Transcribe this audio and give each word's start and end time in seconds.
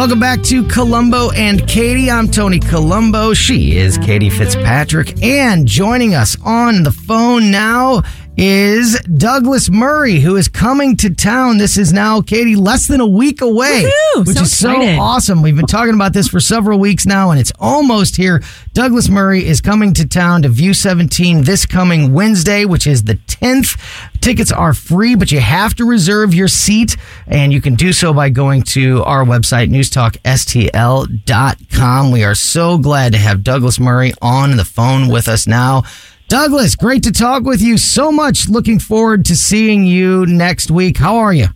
Welcome 0.00 0.18
back 0.18 0.42
to 0.44 0.66
Columbo 0.66 1.30
and 1.32 1.68
Katie. 1.68 2.10
I'm 2.10 2.26
Tony 2.26 2.58
Columbo. 2.58 3.34
She 3.34 3.76
is 3.76 3.98
Katie 3.98 4.30
Fitzpatrick. 4.30 5.22
And 5.22 5.66
joining 5.66 6.14
us 6.14 6.38
on 6.42 6.84
the 6.84 6.90
phone 6.90 7.50
now 7.50 8.00
is 8.36 8.98
Douglas 9.00 9.68
Murray, 9.68 10.20
who 10.20 10.36
is 10.36 10.46
coming 10.48 10.96
to 10.96 11.14
town. 11.14 11.58
This 11.58 11.76
is 11.76 11.92
now, 11.92 12.22
Katie, 12.22 12.56
less 12.56 12.86
than 12.86 13.00
a 13.00 13.06
week 13.06 13.40
away, 13.42 13.90
Woohoo! 14.14 14.26
which 14.26 14.36
So 14.36 14.42
is 14.42 14.56
so 14.56 14.80
awesome. 14.98 15.42
We've 15.42 15.56
been 15.56 15.66
talking 15.66 15.94
about 15.94 16.12
this 16.12 16.28
for 16.28 16.40
several 16.40 16.78
weeks 16.78 17.06
now, 17.06 17.30
and 17.30 17.40
it's 17.40 17.52
almost 17.58 18.16
here. 18.16 18.42
Douglas 18.72 19.08
Murray 19.08 19.46
is 19.46 19.60
coming 19.60 19.92
to 19.94 20.06
town 20.06 20.42
to 20.42 20.48
View 20.48 20.72
17 20.72 21.42
this 21.42 21.66
coming 21.66 22.14
Wednesday, 22.14 22.64
which 22.64 22.86
is 22.86 23.04
the 23.04 23.16
10th. 23.16 23.78
Tickets 24.20 24.52
are 24.52 24.74
free, 24.74 25.14
but 25.14 25.32
you 25.32 25.40
have 25.40 25.74
to 25.74 25.84
reserve 25.84 26.32
your 26.32 26.48
seat, 26.48 26.96
and 27.26 27.52
you 27.52 27.60
can 27.60 27.74
do 27.74 27.92
so 27.92 28.14
by 28.14 28.30
going 28.30 28.62
to 28.62 29.02
our 29.04 29.24
website, 29.24 29.68
newstalkstl.com. 29.70 32.10
We 32.10 32.24
are 32.24 32.34
so 32.34 32.78
glad 32.78 33.12
to 33.12 33.18
have 33.18 33.44
Douglas 33.44 33.78
Murray 33.78 34.12
on 34.22 34.56
the 34.56 34.64
phone 34.64 35.08
with 35.08 35.28
us 35.28 35.46
now. 35.46 35.82
Douglas, 36.30 36.76
great 36.76 37.02
to 37.02 37.10
talk 37.10 37.42
with 37.42 37.60
you 37.60 37.76
so 37.76 38.12
much. 38.12 38.48
Looking 38.48 38.78
forward 38.78 39.24
to 39.24 39.34
seeing 39.34 39.84
you 39.84 40.24
next 40.26 40.70
week. 40.70 40.96
How 40.96 41.16
are 41.16 41.32
you? 41.32 41.46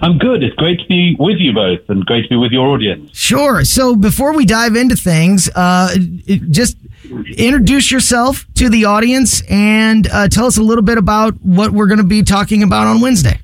I'm 0.00 0.16
good. 0.16 0.42
It's 0.42 0.56
great 0.56 0.80
to 0.80 0.86
be 0.86 1.14
with 1.18 1.36
you 1.36 1.52
both 1.52 1.80
and 1.90 2.06
great 2.06 2.22
to 2.22 2.28
be 2.30 2.36
with 2.36 2.52
your 2.52 2.66
audience. 2.68 3.10
Sure. 3.12 3.62
So 3.62 3.96
before 3.96 4.34
we 4.34 4.46
dive 4.46 4.76
into 4.76 4.96
things, 4.96 5.50
uh, 5.54 5.94
just 6.48 6.78
introduce 7.36 7.90
yourself 7.90 8.46
to 8.54 8.70
the 8.70 8.86
audience 8.86 9.42
and 9.50 10.08
uh, 10.10 10.28
tell 10.28 10.46
us 10.46 10.56
a 10.56 10.62
little 10.62 10.82
bit 10.82 10.96
about 10.96 11.34
what 11.42 11.70
we're 11.72 11.88
going 11.88 11.98
to 11.98 12.04
be 12.04 12.22
talking 12.22 12.62
about 12.62 12.86
on 12.86 13.02
Wednesday. 13.02 13.38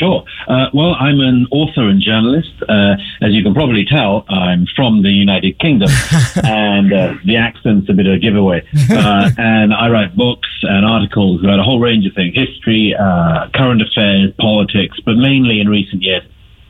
Sure. 0.00 0.24
Uh, 0.48 0.70
well, 0.72 0.94
I'm 0.94 1.20
an 1.20 1.46
author 1.50 1.86
and 1.86 2.00
journalist. 2.00 2.54
Uh, 2.66 2.96
as 3.20 3.32
you 3.32 3.42
can 3.42 3.52
probably 3.52 3.84
tell, 3.84 4.24
I'm 4.30 4.64
from 4.74 5.02
the 5.02 5.10
United 5.10 5.58
Kingdom, 5.58 5.90
and 6.42 6.90
uh, 6.90 7.14
the 7.26 7.36
accent's 7.36 7.90
a 7.90 7.92
bit 7.92 8.06
of 8.06 8.14
a 8.14 8.18
giveaway. 8.18 8.66
Uh, 8.90 9.30
and 9.38 9.74
I 9.74 9.90
write 9.90 10.16
books 10.16 10.48
and 10.62 10.86
articles 10.86 11.44
about 11.44 11.60
a 11.60 11.62
whole 11.62 11.80
range 11.80 12.06
of 12.06 12.14
things 12.14 12.34
history, 12.34 12.94
uh, 12.98 13.50
current 13.52 13.82
affairs, 13.82 14.32
politics, 14.38 14.96
but 15.04 15.16
mainly 15.16 15.60
in 15.60 15.68
recent 15.68 16.00
years. 16.00 16.22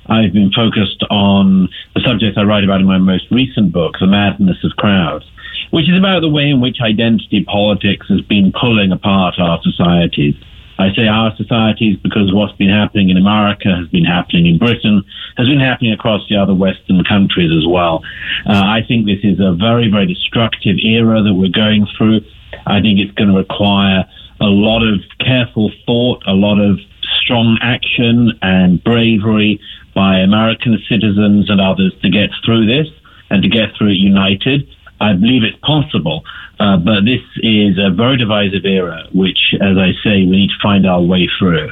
I've 0.06 0.32
been 0.32 0.50
focused 0.50 1.04
on 1.08 1.68
the 1.94 2.00
subject 2.00 2.36
I 2.36 2.42
write 2.42 2.64
about 2.64 2.80
in 2.80 2.86
my 2.88 2.98
most 2.98 3.30
recent 3.30 3.72
book, 3.72 3.94
The 4.00 4.08
Madness 4.08 4.56
of 4.64 4.72
Crowds, 4.72 5.24
which 5.70 5.88
is 5.88 5.96
about 5.96 6.22
the 6.22 6.28
way 6.28 6.50
in 6.50 6.60
which 6.60 6.78
identity 6.82 7.44
politics 7.44 8.08
has 8.08 8.22
been 8.22 8.50
pulling 8.60 8.90
apart 8.90 9.38
our 9.38 9.60
societies. 9.62 10.34
I 10.80 10.94
say 10.94 11.06
our 11.06 11.34
societies 11.36 11.96
because 12.02 12.32
what's 12.32 12.56
been 12.56 12.70
happening 12.70 13.10
in 13.10 13.16
America 13.16 13.68
has 13.74 13.88
been 13.88 14.04
happening 14.04 14.46
in 14.46 14.58
Britain, 14.58 15.04
has 15.36 15.46
been 15.46 15.60
happening 15.60 15.92
across 15.92 16.26
the 16.28 16.36
other 16.36 16.54
Western 16.54 17.04
countries 17.04 17.50
as 17.56 17.66
well. 17.66 18.02
Uh, 18.46 18.62
I 18.64 18.80
think 18.86 19.06
this 19.06 19.20
is 19.22 19.40
a 19.40 19.52
very, 19.52 19.90
very 19.90 20.06
destructive 20.06 20.76
era 20.82 21.22
that 21.22 21.34
we're 21.34 21.52
going 21.52 21.86
through. 21.96 22.20
I 22.66 22.80
think 22.80 22.98
it's 22.98 23.12
going 23.12 23.30
to 23.30 23.36
require 23.36 24.04
a 24.40 24.46
lot 24.46 24.82
of 24.82 25.00
careful 25.20 25.70
thought, 25.86 26.22
a 26.26 26.32
lot 26.32 26.58
of 26.58 26.78
strong 27.20 27.58
action 27.62 28.32
and 28.42 28.82
bravery 28.82 29.60
by 29.94 30.18
American 30.18 30.78
citizens 30.88 31.50
and 31.50 31.60
others 31.60 31.92
to 32.02 32.10
get 32.10 32.30
through 32.44 32.66
this 32.66 32.88
and 33.28 33.42
to 33.42 33.48
get 33.48 33.76
through 33.76 33.88
it 33.88 33.98
united. 33.98 34.66
I 35.00 35.14
believe 35.14 35.42
it's 35.44 35.58
possible, 35.64 36.24
uh, 36.58 36.76
but 36.76 37.04
this 37.04 37.22
is 37.38 37.78
a 37.78 37.90
very 37.90 38.16
divisive 38.18 38.64
era, 38.64 39.08
which, 39.12 39.54
as 39.60 39.76
I 39.78 39.92
say, 40.04 40.24
we 40.26 40.36
need 40.36 40.50
to 40.50 40.58
find 40.62 40.86
our 40.86 41.00
way 41.00 41.28
through. 41.38 41.70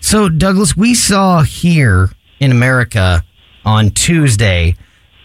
So, 0.00 0.28
Douglas, 0.28 0.76
we 0.76 0.94
saw 0.94 1.42
here 1.42 2.10
in 2.38 2.52
America 2.52 3.24
on 3.64 3.90
Tuesday 3.90 4.76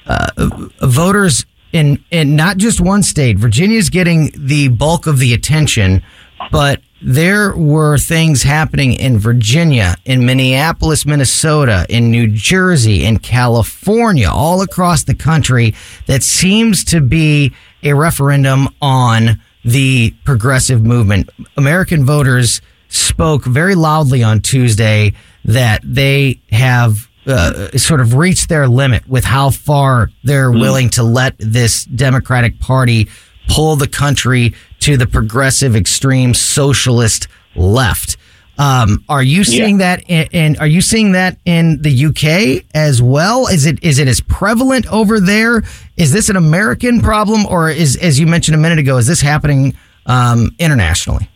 uh, 0.07 0.59
voters 0.81 1.45
in 1.71 2.03
in 2.11 2.35
not 2.35 2.57
just 2.57 2.79
one 2.79 3.03
state. 3.03 3.37
Virginia's 3.37 3.89
getting 3.89 4.31
the 4.35 4.69
bulk 4.69 5.07
of 5.07 5.19
the 5.19 5.33
attention, 5.33 6.03
but 6.51 6.81
there 7.05 7.55
were 7.55 7.99
things 7.99 8.41
happening 8.41 8.93
in 8.93 9.19
Virginia, 9.19 9.95
in 10.05 10.25
Minneapolis, 10.25 11.05
Minnesota, 11.05 11.85
in 11.87 12.09
New 12.09 12.27
Jersey, 12.27 13.05
in 13.05 13.19
California, 13.19 14.27
all 14.27 14.63
across 14.63 15.03
the 15.03 15.13
country 15.13 15.75
that 16.07 16.23
seems 16.23 16.83
to 16.85 17.01
be 17.01 17.53
a 17.83 17.93
referendum 17.93 18.69
on 18.81 19.39
the 19.63 20.15
progressive 20.23 20.83
movement. 20.83 21.29
American 21.55 22.07
voters 22.07 22.59
spoke 22.87 23.45
very 23.45 23.75
loudly 23.75 24.23
on 24.23 24.39
Tuesday 24.39 25.13
that 25.43 25.81
they 25.83 26.41
have 26.51 27.07
uh, 27.27 27.69
sort 27.77 28.01
of 28.01 28.15
reached 28.15 28.49
their 28.49 28.67
limit 28.67 29.07
with 29.07 29.25
how 29.25 29.51
far 29.51 30.09
they're 30.23 30.51
willing 30.51 30.89
to 30.89 31.03
let 31.03 31.35
this 31.37 31.85
Democratic 31.85 32.59
Party 32.59 33.07
pull 33.47 33.75
the 33.75 33.87
country 33.87 34.55
to 34.85 34.97
the 34.97 35.07
progressive, 35.07 35.75
extreme 35.75 36.35
socialist 36.35 37.27
left. 37.55 38.17
Um, 38.59 39.03
are 39.09 39.23
you 39.23 39.43
seeing 39.43 39.79
that? 39.79 40.03
In, 40.07 40.27
in, 40.31 40.55
are 40.57 40.67
you 40.67 40.79
seeing 40.79 41.13
that 41.13 41.39
in 41.43 41.81
the 41.81 42.05
UK 42.05 42.63
as 42.75 43.01
well? 43.01 43.47
Is 43.47 43.65
it 43.65 43.83
is 43.83 43.97
it 43.97 44.07
as 44.07 44.21
prevalent 44.21 44.85
over 44.93 45.19
there? 45.19 45.63
Is 45.97 46.13
this 46.13 46.29
an 46.29 46.35
American 46.35 47.01
problem, 47.01 47.47
or 47.47 47.67
is, 47.67 47.97
as 47.97 48.19
you 48.19 48.27
mentioned 48.27 48.53
a 48.53 48.59
minute 48.59 48.77
ago, 48.77 48.97
is 48.97 49.07
this 49.07 49.21
happening 49.21 49.75
um, 50.05 50.55
internationally? 50.59 51.31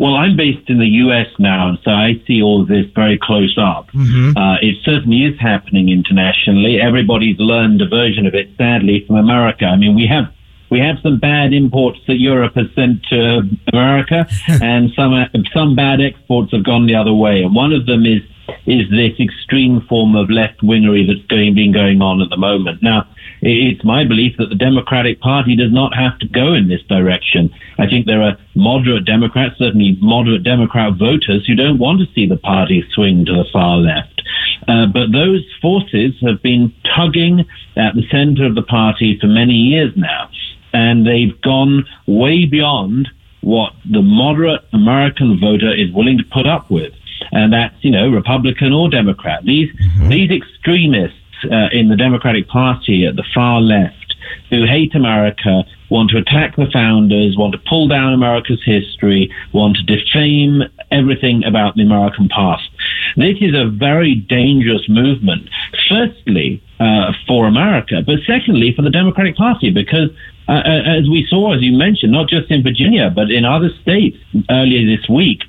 Well, 0.00 0.16
I'm 0.16 0.36
based 0.36 0.68
in 0.68 0.80
the 0.80 0.88
U.S. 1.06 1.28
now, 1.38 1.68
and 1.68 1.78
so 1.84 1.92
I 1.92 2.20
see 2.26 2.42
all 2.42 2.62
of 2.62 2.66
this 2.66 2.86
very 2.96 3.16
close 3.16 3.56
up. 3.56 3.90
Uh, 4.36 4.56
it 4.60 4.78
certainly 4.82 5.22
is 5.22 5.38
happening 5.38 5.88
internationally. 5.88 6.80
Everybody's 6.80 7.38
learned 7.38 7.80
a 7.80 7.86
version 7.88 8.26
of 8.26 8.34
it, 8.34 8.50
sadly, 8.58 9.04
from 9.06 9.16
America. 9.16 9.66
I 9.66 9.76
mean, 9.76 9.94
we 9.94 10.08
have 10.08 10.33
we 10.70 10.80
have 10.80 10.96
some 11.02 11.18
bad 11.18 11.52
imports 11.52 11.98
that 12.06 12.18
Europe 12.18 12.54
has 12.54 12.66
sent 12.74 13.02
to 13.04 13.42
America, 13.72 14.26
and 14.48 14.90
some 14.96 15.12
some 15.52 15.76
bad 15.76 16.00
exports 16.00 16.52
have 16.52 16.64
gone 16.64 16.86
the 16.86 16.94
other 16.94 17.14
way. 17.14 17.42
And 17.42 17.54
one 17.54 17.72
of 17.72 17.86
them 17.86 18.06
is 18.06 18.22
is 18.66 18.88
this 18.90 19.18
extreme 19.20 19.80
form 19.88 20.16
of 20.16 20.30
left 20.30 20.60
wingery 20.60 21.06
that's 21.06 21.26
going 21.28 21.54
been 21.54 21.72
going 21.72 22.02
on 22.02 22.20
at 22.20 22.30
the 22.30 22.36
moment. 22.36 22.82
Now, 22.82 23.06
it's 23.42 23.84
my 23.84 24.04
belief 24.04 24.36
that 24.38 24.48
the 24.48 24.54
Democratic 24.54 25.20
Party 25.20 25.54
does 25.56 25.72
not 25.72 25.94
have 25.94 26.18
to 26.20 26.28
go 26.28 26.54
in 26.54 26.68
this 26.68 26.82
direction. 26.88 27.50
I 27.78 27.86
think 27.86 28.06
there 28.06 28.22
are 28.22 28.38
moderate 28.54 29.04
Democrats, 29.04 29.58
certainly 29.58 29.98
moderate 30.00 30.44
Democrat 30.44 30.94
voters, 30.98 31.46
who 31.46 31.54
don't 31.54 31.78
want 31.78 32.00
to 32.00 32.12
see 32.14 32.26
the 32.26 32.38
party 32.38 32.84
swing 32.92 33.24
to 33.26 33.32
the 33.32 33.44
far 33.52 33.76
left. 33.76 34.22
Uh, 34.66 34.86
but 34.86 35.12
those 35.12 35.44
forces 35.60 36.14
have 36.22 36.42
been 36.42 36.72
tugging 36.96 37.40
at 37.76 37.94
the 37.94 38.06
center 38.10 38.46
of 38.46 38.54
the 38.54 38.62
party 38.62 39.18
for 39.20 39.26
many 39.26 39.54
years 39.54 39.92
now, 39.96 40.30
and 40.74 41.06
they've 41.06 41.40
gone 41.40 41.86
way 42.06 42.44
beyond 42.44 43.08
what 43.40 43.72
the 43.90 44.02
moderate 44.02 44.62
American 44.72 45.38
voter 45.40 45.72
is 45.72 45.92
willing 45.92 46.18
to 46.18 46.24
put 46.24 46.46
up 46.46 46.70
with. 46.70 46.92
And 47.32 47.52
that's, 47.52 47.74
you 47.80 47.90
know, 47.90 48.10
Republican 48.10 48.72
or 48.72 48.90
Democrat. 48.90 49.44
These, 49.44 49.70
these 50.08 50.30
extremists 50.30 51.18
uh, 51.50 51.68
in 51.72 51.88
the 51.88 51.96
Democratic 51.96 52.48
Party 52.48 53.06
at 53.06 53.16
the 53.16 53.24
far 53.34 53.60
left 53.60 54.04
who 54.50 54.66
hate 54.66 54.94
America, 54.94 55.64
want 55.90 56.10
to 56.10 56.18
attack 56.18 56.56
the 56.56 56.70
founders, 56.72 57.36
want 57.36 57.52
to 57.52 57.60
pull 57.68 57.88
down 57.88 58.12
America's 58.12 58.62
history, 58.64 59.32
want 59.52 59.76
to 59.76 59.82
defame 59.82 60.62
everything 60.90 61.44
about 61.44 61.74
the 61.76 61.82
American 61.82 62.28
past. 62.28 62.68
This 63.16 63.36
is 63.40 63.54
a 63.54 63.66
very 63.66 64.14
dangerous 64.14 64.88
movement. 64.88 65.48
Firstly, 65.88 66.62
uh, 66.80 67.12
for 67.26 67.46
America, 67.46 68.02
but 68.04 68.18
secondly, 68.26 68.72
for 68.74 68.82
the 68.82 68.90
Democratic 68.90 69.36
Party, 69.36 69.70
because 69.70 70.10
uh, 70.48 70.60
as 70.66 71.08
we 71.08 71.26
saw, 71.28 71.54
as 71.54 71.62
you 71.62 71.72
mentioned, 71.72 72.12
not 72.12 72.28
just 72.28 72.50
in 72.50 72.62
Virginia, 72.62 73.10
but 73.14 73.30
in 73.30 73.44
other 73.44 73.70
states 73.80 74.16
earlier 74.50 74.84
this 74.84 75.08
week, 75.08 75.40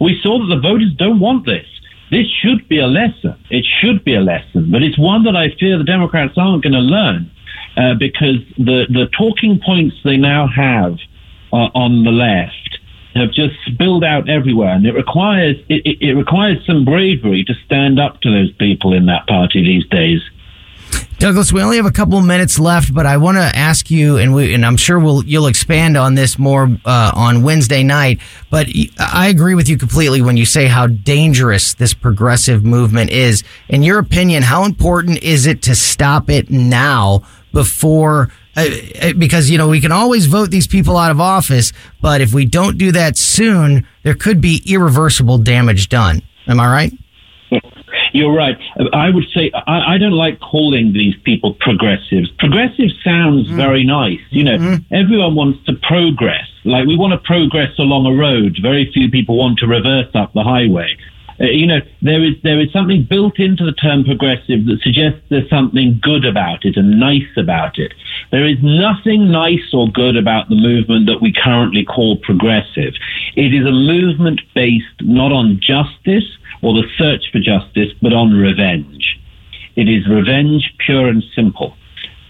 we 0.00 0.18
saw 0.22 0.38
that 0.38 0.54
the 0.54 0.60
voters 0.60 0.92
don't 0.96 1.18
want 1.18 1.46
this. 1.46 1.66
This 2.10 2.26
should 2.40 2.68
be 2.68 2.78
a 2.78 2.86
lesson. 2.86 3.34
It 3.50 3.64
should 3.80 4.04
be 4.04 4.14
a 4.14 4.20
lesson, 4.20 4.70
but 4.70 4.82
it's 4.82 4.98
one 4.98 5.24
that 5.24 5.34
I 5.34 5.50
fear 5.58 5.76
the 5.78 5.84
Democrats 5.84 6.34
aren't 6.36 6.62
going 6.62 6.72
to 6.74 6.78
learn 6.78 7.30
uh, 7.76 7.94
because 7.98 8.38
the, 8.56 8.86
the 8.88 9.08
talking 9.16 9.60
points 9.64 9.96
they 10.04 10.16
now 10.16 10.46
have 10.46 10.98
uh, 11.52 11.68
on 11.74 12.04
the 12.04 12.12
left 12.12 12.78
have 13.16 13.32
just 13.32 13.54
spilled 13.66 14.04
out 14.04 14.28
everywhere, 14.28 14.74
and 14.74 14.86
it 14.86 14.92
requires 14.92 15.56
it, 15.68 15.84
it, 15.84 15.98
it 16.00 16.14
requires 16.14 16.58
some 16.66 16.84
bravery 16.84 17.44
to 17.44 17.54
stand 17.64 17.98
up 17.98 18.20
to 18.20 18.30
those 18.30 18.52
people 18.52 18.92
in 18.92 19.06
that 19.06 19.26
party 19.26 19.62
these 19.62 19.86
days. 19.88 20.20
Douglas, 21.18 21.50
we 21.50 21.62
only 21.62 21.78
have 21.78 21.86
a 21.86 21.90
couple 21.90 22.18
of 22.18 22.26
minutes 22.26 22.58
left, 22.58 22.92
but 22.92 23.06
I 23.06 23.16
want 23.16 23.38
to 23.38 23.42
ask 23.42 23.90
you, 23.90 24.18
and 24.18 24.34
we, 24.34 24.52
and 24.52 24.66
I'm 24.66 24.76
sure 24.76 24.98
we'll 24.98 25.24
you'll 25.24 25.46
expand 25.46 25.96
on 25.96 26.14
this 26.14 26.38
more 26.38 26.68
uh, 26.84 27.12
on 27.14 27.42
Wednesday 27.42 27.82
night. 27.82 28.20
But 28.50 28.66
I 28.98 29.28
agree 29.28 29.54
with 29.54 29.66
you 29.66 29.78
completely 29.78 30.20
when 30.20 30.36
you 30.36 30.44
say 30.44 30.66
how 30.66 30.86
dangerous 30.88 31.72
this 31.72 31.94
progressive 31.94 32.66
movement 32.66 33.10
is. 33.10 33.44
In 33.70 33.82
your 33.82 33.98
opinion, 33.98 34.42
how 34.42 34.64
important 34.64 35.22
is 35.22 35.46
it 35.46 35.62
to 35.62 35.74
stop 35.74 36.28
it 36.28 36.50
now 36.50 37.22
before? 37.50 38.30
Uh, 38.54 38.68
because 39.16 39.48
you 39.48 39.56
know 39.56 39.68
we 39.68 39.80
can 39.80 39.92
always 39.92 40.26
vote 40.26 40.50
these 40.50 40.66
people 40.66 40.98
out 40.98 41.10
of 41.10 41.18
office, 41.18 41.72
but 42.02 42.20
if 42.20 42.34
we 42.34 42.44
don't 42.44 42.76
do 42.76 42.92
that 42.92 43.16
soon, 43.16 43.86
there 44.02 44.14
could 44.14 44.42
be 44.42 44.62
irreversible 44.66 45.38
damage 45.38 45.88
done. 45.88 46.20
Am 46.46 46.60
I 46.60 46.70
right? 46.70 46.92
You're 48.12 48.34
right. 48.34 48.56
I 48.92 49.10
would 49.10 49.24
say 49.34 49.50
I, 49.52 49.94
I, 49.94 49.98
don't 49.98 50.12
like 50.12 50.40
calling 50.40 50.92
these 50.92 51.14
people 51.24 51.54
progressives. 51.54 52.30
Progressive 52.38 52.90
sounds 53.04 53.48
mm. 53.48 53.56
very 53.56 53.84
nice. 53.84 54.20
You 54.30 54.44
know, 54.44 54.58
mm. 54.58 54.84
everyone 54.92 55.34
wants 55.34 55.64
to 55.66 55.74
progress. 55.74 56.48
Like 56.64 56.86
we 56.86 56.96
want 56.96 57.12
to 57.12 57.18
progress 57.18 57.78
along 57.78 58.06
a 58.06 58.16
road. 58.16 58.58
Very 58.60 58.90
few 58.92 59.10
people 59.10 59.38
want 59.38 59.58
to 59.60 59.66
reverse 59.66 60.14
up 60.14 60.32
the 60.32 60.42
highway. 60.42 60.96
Uh, 61.40 61.44
you 61.44 61.66
know, 61.66 61.80
there 62.02 62.24
is 62.24 62.34
there 62.42 62.60
is 62.60 62.72
something 62.72 63.06
built 63.08 63.38
into 63.38 63.64
the 63.64 63.72
term 63.72 64.04
progressive 64.04 64.64
that 64.66 64.78
suggests 64.82 65.20
there's 65.28 65.48
something 65.50 65.98
good 66.02 66.24
about 66.24 66.64
it 66.64 66.76
and 66.76 66.98
nice 66.98 67.28
about 67.36 67.78
it. 67.78 67.92
There 68.30 68.46
is 68.46 68.56
nothing 68.62 69.30
nice 69.30 69.72
or 69.72 69.88
good 69.88 70.16
about 70.16 70.48
the 70.48 70.56
movement 70.56 71.06
that 71.06 71.20
we 71.20 71.32
currently 71.32 71.84
call 71.84 72.16
progressive. 72.18 72.94
It 73.36 73.52
is 73.52 73.66
a 73.66 73.72
movement 73.72 74.40
based 74.54 75.00
not 75.00 75.32
on 75.32 75.60
justice 75.60 76.28
or 76.62 76.72
the 76.72 76.88
search 76.96 77.30
for 77.30 77.38
justice, 77.38 77.92
but 78.00 78.12
on 78.12 78.32
revenge. 78.32 79.18
It 79.76 79.88
is 79.88 80.08
revenge, 80.08 80.72
pure 80.78 81.08
and 81.08 81.22
simple. 81.34 81.76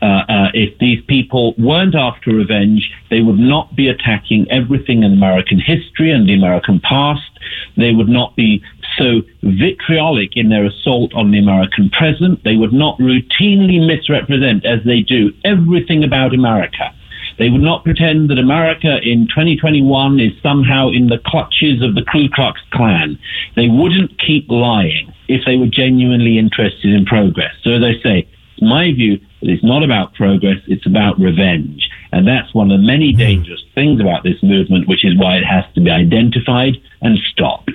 Uh, 0.03 0.23
uh, 0.29 0.51
if 0.53 0.77
these 0.79 1.03
people 1.09 1.55
weren't 1.59 1.95
after 1.95 2.31
revenge, 2.31 2.91
they 3.09 3.23
would 3.23 3.39
not 3.39 3.75
be 3.75 3.89
attacking 3.89 4.47
everything 4.51 5.03
in 5.03 5.13
American 5.13 5.59
history 5.59 6.11
and 6.11 6.29
the 6.29 6.35
American 6.35 6.81
past. 6.81 7.31
They 7.77 7.93
would 7.93 8.09
not 8.09 8.37
be 8.37 8.63
so 8.99 9.23
vitriolic 9.43 10.37
in 10.37 10.49
their 10.49 10.65
assault 10.65 11.13
on 11.15 11.31
the 11.31 11.39
American 11.39 11.91
president. 11.91 12.43
They 12.45 12.57
would 12.57 12.73
not 12.73 12.99
routinely 12.99 13.85
misrepresent, 13.87 14.65
as 14.65 14.81
they 14.85 15.01
do, 15.01 15.33
everything 15.45 16.05
about 16.05 16.35
America. 16.35 16.93
They 17.39 17.51
would 17.51 17.61
not 17.61 17.85
pretend 17.85 18.31
that 18.31 18.39
America 18.39 18.99
in 19.03 19.29
2021 19.29 20.21
is 20.21 20.33
somehow 20.43 20.89
in 20.89 21.09
the 21.09 21.21
clutches 21.27 21.83
of 21.83 21.95
the 21.95 22.05
Ku 22.11 22.29
Klux 22.33 22.61
Klan. 22.73 23.19
They 23.57 23.69
wouldn't 23.69 24.19
keep 24.19 24.49
lying 24.49 25.13
if 25.29 25.45
they 25.45 25.57
were 25.57 25.67
genuinely 25.67 26.39
interested 26.39 26.95
in 26.95 27.05
progress. 27.05 27.53
So, 27.63 27.73
as 27.73 27.83
I 27.83 28.01
say, 28.03 28.29
my 28.61 28.93
view, 28.93 29.21
it's 29.43 29.63
not 29.63 29.83
about 29.83 30.15
progress, 30.15 30.61
it's 30.67 30.87
about 30.87 31.19
revenge. 31.19 31.89
And 32.13 32.27
that's 32.27 32.55
one 32.55 32.71
of 32.71 32.81
the 32.81 32.87
many 32.87 33.13
hmm. 33.13 33.19
dangerous 33.19 33.63
things 33.75 34.01
about 34.01 34.23
this 34.23 34.43
movement, 34.43 34.89
which 34.89 35.05
is 35.05 35.19
why 35.19 35.37
it 35.37 35.45
has 35.45 35.65
to 35.75 35.81
be 35.81 35.91
identified 35.91 36.77
and 37.03 37.19
stopped. 37.31 37.66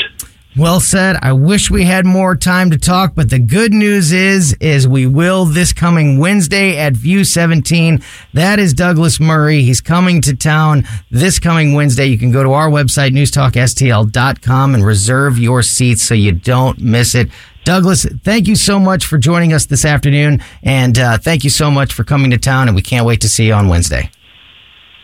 Well 0.57 0.81
said. 0.81 1.15
I 1.21 1.31
wish 1.31 1.71
we 1.71 1.85
had 1.85 2.05
more 2.05 2.35
time 2.35 2.71
to 2.71 2.77
talk, 2.77 3.15
but 3.15 3.29
the 3.29 3.39
good 3.39 3.71
news 3.71 4.11
is, 4.11 4.51
is 4.59 4.85
we 4.85 5.05
will 5.05 5.45
this 5.45 5.71
coming 5.71 6.17
Wednesday 6.19 6.77
at 6.77 6.91
View 6.91 7.23
17. 7.23 8.01
That 8.33 8.59
is 8.59 8.73
Douglas 8.73 9.17
Murray. 9.17 9.61
He's 9.61 9.79
coming 9.79 10.19
to 10.23 10.35
town 10.35 10.83
this 11.09 11.39
coming 11.39 11.73
Wednesday. 11.73 12.07
You 12.07 12.17
can 12.17 12.31
go 12.31 12.43
to 12.43 12.51
our 12.51 12.69
website, 12.69 13.11
newstalkstl.com 13.11 14.75
and 14.75 14.85
reserve 14.85 15.37
your 15.39 15.63
seats 15.63 16.03
so 16.03 16.15
you 16.15 16.33
don't 16.33 16.79
miss 16.79 17.15
it. 17.15 17.29
Douglas, 17.63 18.05
thank 18.25 18.49
you 18.49 18.57
so 18.57 18.77
much 18.77 19.05
for 19.05 19.17
joining 19.17 19.53
us 19.53 19.67
this 19.67 19.85
afternoon, 19.85 20.43
and 20.63 20.99
uh, 20.99 21.17
thank 21.17 21.45
you 21.45 21.49
so 21.49 21.71
much 21.71 21.93
for 21.93 22.03
coming 22.03 22.31
to 22.31 22.37
town, 22.37 22.67
and 22.67 22.75
we 22.75 22.81
can't 22.81 23.05
wait 23.05 23.21
to 23.21 23.29
see 23.29 23.45
you 23.45 23.53
on 23.53 23.69
Wednesday. 23.69 24.09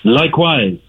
Likewise. 0.03 0.79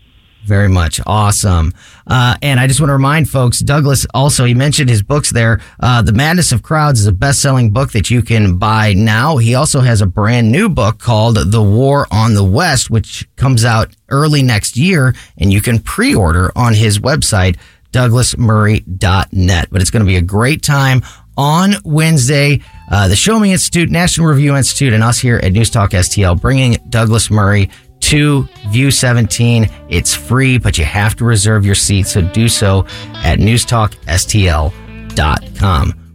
Very 0.49 0.69
much. 0.69 0.99
Awesome. 1.05 1.75
Uh, 2.07 2.35
and 2.41 2.59
I 2.59 2.67
just 2.67 2.81
want 2.81 2.89
to 2.89 2.95
remind 2.95 3.29
folks, 3.29 3.59
Douglas 3.59 4.07
also, 4.15 4.47
he 4.47 4.55
mentioned 4.55 4.89
his 4.89 5.03
books 5.03 5.31
there. 5.31 5.61
Uh, 5.79 6.01
the 6.01 6.13
Madness 6.13 6.53
of 6.53 6.63
Crowds 6.63 7.01
is 7.01 7.07
a 7.07 7.13
best 7.13 7.43
selling 7.43 7.71
book 7.71 7.93
that 7.93 8.09
you 8.09 8.23
can 8.23 8.57
buy 8.57 8.95
now. 8.95 9.37
He 9.37 9.55
also 9.55 9.81
has 9.81 10.01
a 10.01 10.07
brand 10.07 10.51
new 10.51 10.71
book 10.71 11.01
called 11.01 11.37
The 11.37 11.63
War 11.63 12.07
on 12.11 12.33
the 12.33 12.43
West, 12.43 12.89
which 12.89 13.29
comes 13.37 13.63
out 13.63 13.95
early 14.09 14.43
next 14.43 14.79
year 14.79 15.15
and 15.37 15.53
you 15.53 15.61
can 15.61 15.81
pre 15.81 16.15
order 16.15 16.51
on 16.57 16.73
his 16.73 16.99
website, 16.99 17.59
douglasmurray.net. 17.93 19.69
But 19.71 19.83
it's 19.83 19.91
going 19.91 20.03
to 20.03 20.07
be 20.07 20.17
a 20.17 20.23
great 20.23 20.63
time 20.63 21.03
on 21.37 21.75
Wednesday. 21.85 22.63
Uh, 22.91 23.07
the 23.09 23.17
Show 23.17 23.39
Me 23.39 23.53
Institute, 23.53 23.91
National 23.91 24.29
Review 24.29 24.57
Institute, 24.57 24.95
and 24.95 25.05
us 25.05 25.19
here 25.19 25.39
at 25.43 25.53
News 25.53 25.69
Talk 25.69 25.91
STL 25.91 26.41
bringing 26.41 26.79
Douglas 26.89 27.31
Murray 27.31 27.69
to 28.09 28.49
View 28.71 28.91
17. 28.91 29.69
It's 29.89 30.15
free, 30.15 30.59
but 30.59 30.77
you 30.79 30.85
have 30.85 31.17
to 31.17 31.25
reserve 31.25 31.67
your 31.67 31.75
seat. 31.75 32.07
So 32.07 32.23
do 32.23 32.49
so 32.49 32.87
at 33.17 33.39
newstalkstl.com. 33.39 36.08